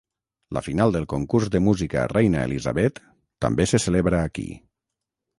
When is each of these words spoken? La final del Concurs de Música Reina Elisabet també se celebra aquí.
La 0.57 0.61
final 0.67 0.93
del 0.93 1.03
Concurs 1.11 1.49
de 1.55 1.59
Música 1.65 2.05
Reina 2.13 2.41
Elisabet 2.49 2.97
també 3.47 3.67
se 3.73 3.81
celebra 3.85 4.23
aquí. 4.31 4.47